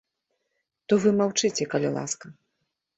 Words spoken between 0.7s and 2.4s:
То вы маўчыце, калі ласка!